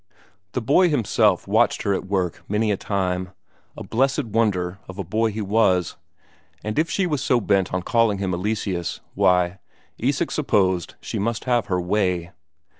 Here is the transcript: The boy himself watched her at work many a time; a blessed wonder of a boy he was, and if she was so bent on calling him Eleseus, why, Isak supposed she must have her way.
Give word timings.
The 0.53 0.63
boy 0.63 0.89
himself 0.89 1.47
watched 1.47 1.83
her 1.83 1.93
at 1.93 2.07
work 2.07 2.41
many 2.47 2.71
a 2.71 2.75
time; 2.75 3.33
a 3.77 3.83
blessed 3.83 4.23
wonder 4.23 4.79
of 4.87 4.97
a 4.97 5.03
boy 5.03 5.29
he 5.31 5.41
was, 5.43 5.95
and 6.63 6.79
if 6.79 6.89
she 6.89 7.05
was 7.05 7.23
so 7.23 7.39
bent 7.39 7.71
on 7.71 7.83
calling 7.83 8.17
him 8.17 8.33
Eleseus, 8.33 9.01
why, 9.13 9.59
Isak 9.99 10.31
supposed 10.31 10.95
she 11.01 11.19
must 11.19 11.43
have 11.43 11.67
her 11.67 11.79
way. 11.79 12.31